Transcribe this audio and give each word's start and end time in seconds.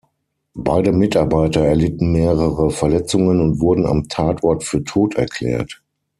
Beide 0.55 0.93
Mitarbeiter 0.93 1.63
erlitten 1.63 2.11
mehrere 2.11 2.71
Verletzungen 2.71 3.39
und 3.39 3.59
wurden 3.59 3.85
am 3.85 4.07
Tatort 4.09 4.63
für 4.63 4.83
tot 4.83 5.13
erklärt. 5.13 5.83